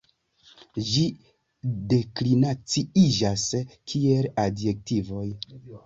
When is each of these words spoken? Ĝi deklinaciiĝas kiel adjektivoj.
Ĝi 0.91 1.03
deklinaciiĝas 1.93 3.47
kiel 3.93 4.33
adjektivoj. 4.49 5.33